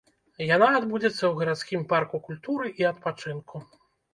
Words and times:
Яна 0.55 0.69
адбудзецца 0.77 1.17
ў 1.27 1.31
гарадскім 1.41 1.83
парку 1.91 2.23
культуры 2.31 2.73
і 2.85 2.89
адпачынку. 2.93 3.65